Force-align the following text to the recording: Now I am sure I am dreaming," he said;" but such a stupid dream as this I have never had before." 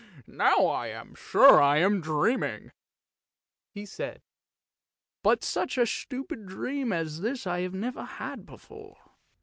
Now 0.25 0.65
I 0.65 0.87
am 0.87 1.13
sure 1.13 1.61
I 1.61 1.77
am 1.77 2.01
dreaming," 2.01 2.71
he 3.69 3.85
said;" 3.85 4.23
but 5.23 5.43
such 5.43 5.77
a 5.77 5.85
stupid 5.85 6.47
dream 6.47 6.91
as 6.91 7.21
this 7.21 7.45
I 7.45 7.59
have 7.59 7.75
never 7.75 8.03
had 8.05 8.47
before." 8.47 8.97